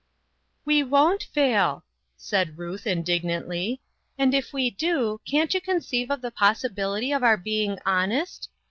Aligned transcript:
"We 0.65 0.81
won't 0.81 1.21
fail," 1.25 1.83
said 2.17 2.57
Ruth 2.57 2.87
indignantly," 2.87 3.81
and 4.17 4.33
if 4.33 4.51
we 4.51 4.71
do, 4.71 5.21
can't 5.29 5.53
you 5.53 5.61
conceive 5.61 6.09
of 6.09 6.21
the 6.23 6.31
possibility 6.31 7.11
of 7.11 7.21
our 7.21 7.37
being 7.37 7.77
honest? 7.85 8.49